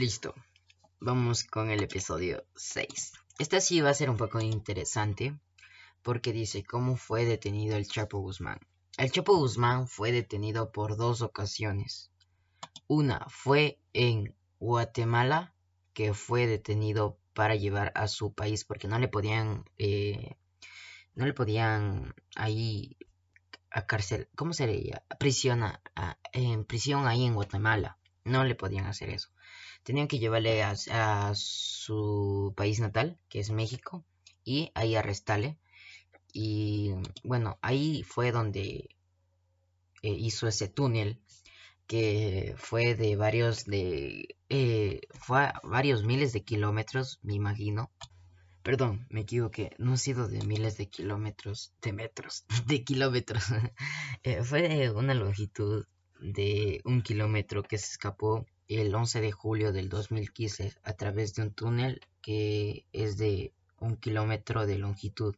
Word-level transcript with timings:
Listo. 0.00 0.34
Vamos 0.98 1.44
con 1.44 1.70
el 1.70 1.82
episodio 1.82 2.42
6. 2.56 3.12
Esta 3.38 3.60
sí 3.60 3.82
va 3.82 3.90
a 3.90 3.94
ser 4.00 4.08
un 4.08 4.16
poco 4.16 4.40
interesante 4.40 5.38
porque 6.00 6.32
dice 6.32 6.64
cómo 6.64 6.96
fue 6.96 7.26
detenido 7.26 7.76
el 7.76 7.86
Chapo 7.86 8.18
Guzmán. 8.18 8.58
El 8.96 9.12
Chapo 9.12 9.36
Guzmán 9.36 9.88
fue 9.88 10.10
detenido 10.10 10.72
por 10.72 10.96
dos 10.96 11.20
ocasiones. 11.20 12.10
Una 12.86 13.26
fue 13.28 13.78
en 13.92 14.34
Guatemala, 14.58 15.52
que 15.92 16.14
fue 16.14 16.46
detenido 16.46 17.18
para 17.34 17.54
llevar 17.54 17.92
a 17.94 18.08
su 18.08 18.32
país 18.32 18.64
porque 18.64 18.88
no 18.88 18.98
le 18.98 19.08
podían, 19.08 19.66
eh, 19.76 20.38
no 21.14 21.26
le 21.26 21.34
podían 21.34 22.14
ahí 22.36 22.96
a 23.70 23.84
cárcel, 23.84 24.30
¿cómo 24.34 24.54
sería? 24.54 25.04
Prisión, 25.18 25.62
en 26.32 26.64
prisión 26.64 27.06
ahí 27.06 27.26
en 27.26 27.34
Guatemala. 27.34 27.98
No 28.24 28.44
le 28.44 28.54
podían 28.54 28.86
hacer 28.86 29.10
eso. 29.10 29.28
Tenían 29.82 30.08
que 30.08 30.18
llevarle 30.18 30.62
a, 30.62 31.32
su 31.34 32.52
país 32.56 32.80
natal, 32.80 33.18
que 33.28 33.40
es 33.40 33.50
México, 33.50 34.04
y 34.44 34.70
ahí 34.74 34.94
arrestarle. 34.94 35.58
Y 36.32 36.92
bueno, 37.24 37.58
ahí 37.62 38.02
fue 38.04 38.32
donde 38.32 38.90
eh, 40.02 40.10
hizo 40.10 40.46
ese 40.48 40.68
túnel 40.68 41.20
que 41.90 42.54
fue 42.56 42.94
de 42.94 43.16
varios 43.16 43.64
de 43.64 44.36
eh, 44.48 45.00
fue 45.10 45.52
varios 45.64 46.04
miles 46.04 46.32
de 46.32 46.44
kilómetros, 46.44 47.18
me 47.22 47.34
imagino. 47.34 47.90
Perdón, 48.62 49.06
me 49.10 49.22
equivoqué, 49.22 49.72
no 49.78 49.94
ha 49.94 49.96
sido 49.96 50.28
de 50.28 50.40
miles 50.44 50.76
de 50.76 50.88
kilómetros, 50.88 51.72
de 51.82 51.92
metros, 51.92 52.44
de 52.66 52.84
kilómetros. 52.84 53.42
Eh, 54.22 54.44
fue 54.44 54.62
de 54.62 54.90
una 54.90 55.14
longitud 55.14 55.86
de 56.20 56.80
un 56.84 57.02
kilómetro 57.02 57.62
que 57.62 57.78
se 57.78 57.86
escapó 57.86 58.46
el 58.78 58.94
11 58.94 59.20
de 59.20 59.32
julio 59.32 59.72
del 59.72 59.88
2015 59.88 60.74
a 60.84 60.92
través 60.92 61.34
de 61.34 61.42
un 61.42 61.50
túnel 61.50 62.00
que 62.22 62.86
es 62.92 63.16
de 63.16 63.52
un 63.80 63.96
kilómetro 63.96 64.64
de 64.64 64.78
longitud, 64.78 65.34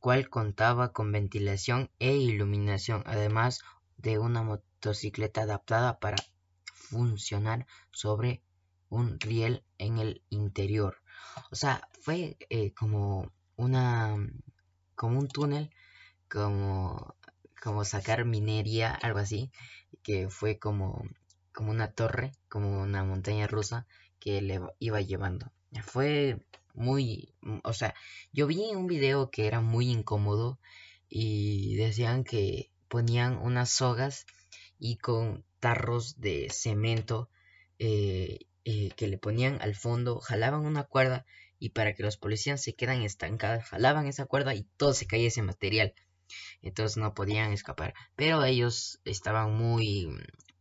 cual 0.00 0.28
contaba 0.28 0.92
con 0.92 1.12
ventilación 1.12 1.90
e 2.00 2.16
iluminación, 2.16 3.04
además 3.06 3.60
de 3.96 4.18
una 4.18 4.42
motocicleta 4.42 5.42
adaptada 5.42 6.00
para 6.00 6.16
funcionar 6.64 7.66
sobre 7.92 8.42
un 8.88 9.20
riel 9.20 9.62
en 9.78 9.98
el 9.98 10.22
interior. 10.28 10.96
O 11.52 11.54
sea, 11.54 11.88
fue 12.00 12.38
eh, 12.50 12.72
como 12.72 13.30
una 13.56 14.16
como 14.96 15.20
un 15.20 15.28
túnel, 15.28 15.70
como 16.28 17.14
como 17.62 17.84
sacar 17.84 18.24
minería, 18.24 18.92
algo 18.94 19.18
así, 19.18 19.50
que 20.02 20.28
fue 20.28 20.58
como 20.58 21.04
como 21.58 21.72
una 21.72 21.90
torre, 21.90 22.30
como 22.48 22.80
una 22.82 23.02
montaña 23.02 23.48
rusa 23.48 23.88
que 24.20 24.40
le 24.40 24.60
iba 24.78 25.00
llevando. 25.00 25.50
Fue 25.82 26.38
muy, 26.72 27.34
o 27.64 27.72
sea, 27.72 27.96
yo 28.32 28.46
vi 28.46 28.60
un 28.76 28.86
video 28.86 29.32
que 29.32 29.48
era 29.48 29.60
muy 29.60 29.90
incómodo 29.90 30.60
y 31.08 31.74
decían 31.74 32.22
que 32.22 32.70
ponían 32.86 33.38
unas 33.38 33.70
sogas 33.70 34.24
y 34.78 34.98
con 34.98 35.44
tarros 35.58 36.20
de 36.20 36.48
cemento 36.48 37.28
eh, 37.80 38.46
eh, 38.64 38.90
que 38.96 39.08
le 39.08 39.18
ponían 39.18 39.60
al 39.60 39.74
fondo, 39.74 40.20
jalaban 40.20 40.64
una 40.64 40.84
cuerda 40.84 41.26
y 41.58 41.70
para 41.70 41.92
que 41.92 42.04
los 42.04 42.16
policías 42.16 42.62
se 42.62 42.76
quedan 42.76 43.02
estancados, 43.02 43.64
jalaban 43.64 44.06
esa 44.06 44.26
cuerda 44.26 44.54
y 44.54 44.62
todo 44.76 44.94
se 44.94 45.08
caía 45.08 45.26
ese 45.26 45.42
material. 45.42 45.92
Entonces 46.62 46.98
no 46.98 47.14
podían 47.14 47.52
escapar. 47.52 47.94
Pero 48.14 48.44
ellos 48.44 49.00
estaban 49.04 49.54
muy, 49.54 50.08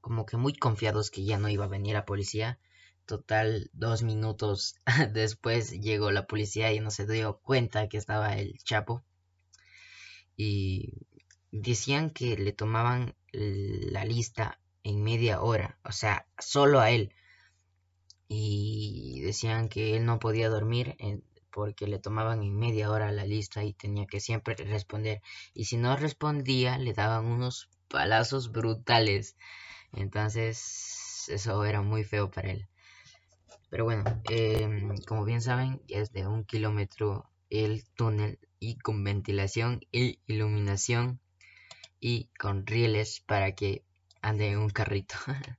como 0.00 0.26
que 0.26 0.36
muy 0.36 0.54
confiados 0.54 1.10
que 1.10 1.24
ya 1.24 1.38
no 1.38 1.48
iba 1.48 1.64
a 1.64 1.68
venir 1.68 1.94
la 1.94 2.04
policía. 2.04 2.58
Total, 3.06 3.70
dos 3.72 4.02
minutos 4.02 4.76
después 5.12 5.72
llegó 5.72 6.10
la 6.10 6.26
policía 6.26 6.72
y 6.72 6.80
no 6.80 6.90
se 6.90 7.06
dio 7.06 7.38
cuenta 7.38 7.88
que 7.88 7.96
estaba 7.96 8.36
el 8.36 8.58
Chapo. 8.62 9.02
Y 10.36 11.06
decían 11.52 12.10
que 12.10 12.36
le 12.36 12.52
tomaban 12.52 13.14
la 13.32 14.04
lista 14.04 14.60
en 14.82 15.02
media 15.02 15.42
hora, 15.42 15.78
o 15.84 15.92
sea, 15.92 16.26
solo 16.38 16.80
a 16.80 16.90
él. 16.90 17.14
Y 18.28 19.20
decían 19.22 19.68
que 19.68 19.96
él 19.96 20.06
no 20.06 20.18
podía 20.18 20.48
dormir 20.48 20.96
porque 21.50 21.86
le 21.86 21.98
tomaban 21.98 22.42
en 22.42 22.56
media 22.56 22.90
hora 22.90 23.10
la 23.12 23.24
lista 23.24 23.64
y 23.64 23.72
tenía 23.72 24.06
que 24.06 24.20
siempre 24.20 24.54
responder. 24.54 25.20
Y 25.52 25.64
si 25.64 25.76
no 25.76 25.96
respondía, 25.96 26.78
le 26.78 26.92
daban 26.92 27.26
unos 27.26 27.68
palazos 27.88 28.52
brutales. 28.52 29.36
Entonces, 29.92 31.28
eso 31.28 31.64
era 31.64 31.82
muy 31.82 32.04
feo 32.04 32.30
para 32.30 32.50
él. 32.50 32.68
Pero 33.70 33.84
bueno, 33.84 34.04
em, 34.30 34.96
como 35.02 35.24
bien 35.24 35.40
saben, 35.40 35.80
es 35.88 36.12
de 36.12 36.26
un 36.26 36.44
kilómetro 36.44 37.30
el 37.50 37.84
túnel 37.94 38.38
y 38.58 38.78
con 38.78 39.02
ventilación 39.04 39.80
e 39.92 40.18
iluminación 40.26 41.20
y 42.00 42.30
con 42.38 42.66
rieles 42.66 43.20
para 43.20 43.54
que 43.54 43.84
ande 44.22 44.50
en 44.50 44.58
un 44.58 44.70
carrito. 44.70 45.14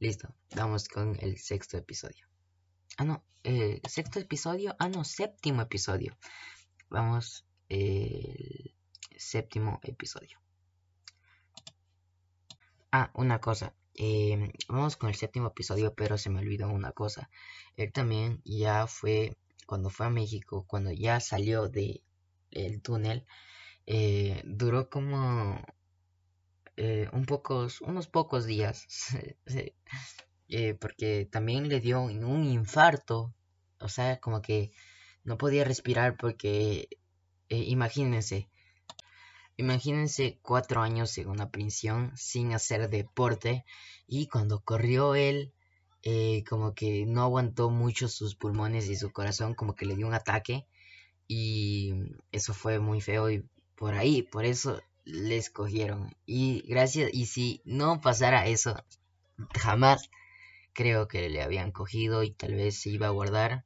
Listo, 0.00 0.34
vamos 0.54 0.88
con 0.88 1.16
el 1.20 1.38
sexto 1.38 1.76
episodio. 1.76 2.26
Ah, 2.96 3.04
no, 3.04 3.24
eh, 3.44 3.80
sexto 3.88 4.20
episodio. 4.20 4.76
Ah, 4.78 4.88
no, 4.88 5.04
séptimo 5.04 5.62
episodio. 5.62 6.16
Vamos, 6.88 7.44
el 7.68 8.74
séptimo 9.16 9.80
episodio. 9.82 10.38
Ah, 12.92 13.10
una 13.14 13.40
cosa. 13.40 13.74
Em, 13.94 14.52
vamos 14.68 14.96
con 14.96 15.08
el 15.08 15.14
séptimo 15.14 15.48
episodio, 15.48 15.94
pero 15.94 16.18
se 16.18 16.28
me 16.30 16.40
olvidó 16.40 16.68
una 16.68 16.92
cosa. 16.92 17.30
Él 17.76 17.92
también 17.92 18.40
ya 18.44 18.86
fue, 18.86 19.36
cuando 19.66 19.90
fue 19.90 20.06
a 20.06 20.10
México, 20.10 20.64
cuando 20.66 20.92
ya 20.92 21.20
salió 21.20 21.68
de 21.68 22.02
el 22.50 22.80
túnel, 22.82 23.26
eh, 23.86 24.42
duró 24.44 24.90
como 24.90 25.60
eh, 26.76 27.08
un 27.12 27.24
pocos, 27.26 27.80
unos 27.80 28.06
pocos 28.08 28.46
días, 28.46 28.86
eh, 30.48 30.74
porque 30.74 31.28
también 31.30 31.68
le 31.68 31.80
dio 31.80 32.00
un 32.02 32.44
infarto, 32.44 33.34
o 33.80 33.88
sea, 33.88 34.20
como 34.20 34.40
que 34.42 34.72
no 35.24 35.36
podía 35.38 35.64
respirar 35.64 36.16
porque, 36.16 36.88
imagínense, 37.48 38.48
imagínense 39.58 40.38
cuatro 40.40 40.80
años 40.80 41.18
en 41.18 41.28
una 41.28 41.50
prisión 41.50 42.12
sin 42.16 42.54
hacer 42.54 42.88
deporte 42.88 43.64
y 44.06 44.28
cuando 44.28 44.60
corrió 44.60 45.14
él, 45.14 45.52
como 46.48 46.74
que 46.74 47.04
no 47.06 47.22
aguantó 47.22 47.68
mucho 47.68 48.08
sus 48.08 48.34
pulmones 48.34 48.88
y 48.88 48.96
su 48.96 49.12
corazón, 49.12 49.54
como 49.54 49.74
que 49.74 49.84
le 49.84 49.96
dio 49.96 50.06
un 50.06 50.14
ataque 50.14 50.66
y 51.26 51.92
eso 52.32 52.54
fue 52.54 52.78
muy 52.78 53.00
feo 53.00 53.30
y 53.30 53.44
por 53.74 53.94
ahí, 53.94 54.22
por 54.22 54.44
eso 54.44 54.80
le 55.04 55.36
escogieron. 55.36 56.14
Y 56.24 56.62
gracias, 56.66 57.10
y 57.12 57.26
si 57.26 57.60
no 57.64 58.00
pasara 58.00 58.46
eso, 58.46 58.76
jamás 59.58 60.10
creo 60.72 61.08
que 61.08 61.28
le 61.28 61.42
habían 61.42 61.72
cogido 61.72 62.22
y 62.22 62.30
tal 62.30 62.54
vez 62.54 62.78
se 62.78 62.90
iba 62.90 63.08
a 63.08 63.10
guardar. 63.10 63.64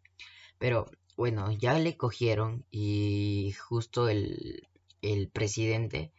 Pero 0.59 0.91
bueno, 1.17 1.53
ya 1.53 1.79
le 1.79 1.97
cogieron 1.97 2.65
y 2.71 3.55
justo 3.69 4.09
el, 4.09 4.69
el 5.03 5.29
presidente 5.29 6.13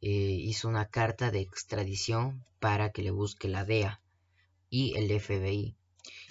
eh, 0.00 0.08
hizo 0.08 0.68
una 0.68 0.86
carta 0.90 1.30
de 1.30 1.40
extradición 1.40 2.44
para 2.60 2.90
que 2.90 3.02
le 3.02 3.10
busque 3.10 3.48
la 3.48 3.64
DEA 3.64 4.02
y 4.68 4.94
el 4.96 5.08
FBI. 5.18 5.76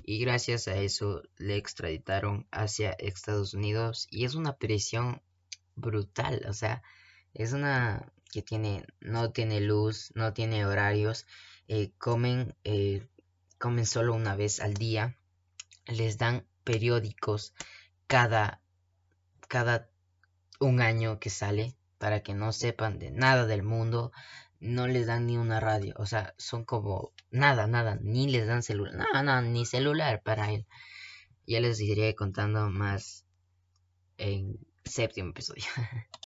Y 0.04 0.20
gracias 0.20 0.68
a 0.68 0.76
eso 0.76 1.24
le 1.38 1.56
extraditaron 1.56 2.46
hacia 2.52 2.92
Estados 2.92 3.54
Unidos 3.54 4.08
y 4.12 4.26
es 4.26 4.36
una 4.36 4.58
prisión 4.58 5.22
brutal, 5.76 6.46
o 6.48 6.54
sea, 6.54 6.84
es 7.34 7.54
una 7.54 8.12
que 8.32 8.42
tiene, 8.42 8.86
no 9.00 9.32
tiene 9.32 9.62
luz, 9.62 10.12
no 10.14 10.34
tiene 10.34 10.66
horarios, 10.66 11.26
eh, 11.68 11.92
comen, 11.98 12.56
eh, 12.64 13.08
comen 13.58 13.86
solo 13.86 14.14
una 14.14 14.36
vez 14.36 14.60
al 14.60 14.74
día, 14.74 15.18
les 15.88 16.18
dan 16.18 16.46
periódicos 16.64 17.54
cada, 18.08 18.62
cada 19.48 19.90
un 20.60 20.82
año 20.82 21.20
que 21.20 21.30
sale 21.30 21.76
para 22.04 22.20
que 22.20 22.34
no 22.34 22.52
sepan 22.52 23.00
de 23.00 23.12
nada 23.12 23.46
del 23.46 23.64
mundo, 23.64 24.12
no 24.60 24.88
les 24.88 25.08
dan 25.08 25.26
ni 25.26 25.38
una 25.38 25.62
radio, 25.62 25.94
o 25.98 26.06
sea, 26.06 26.34
son 26.38 26.66
como 26.66 27.14
nada, 27.32 27.66
nada, 27.66 27.98
ni 28.02 28.30
les 28.30 28.46
dan 28.46 28.62
celular, 28.62 28.94
nada, 28.94 29.24
nada, 29.24 29.42
ni 29.42 29.66
celular 29.66 30.22
para 30.22 30.52
él. 30.52 30.68
Ya 31.48 31.62
les 31.62 31.80
iré 31.80 32.14
contando 32.14 32.70
más 32.70 33.26
en 34.18 34.60
séptimo 34.84 35.30
episodio. 35.30 35.64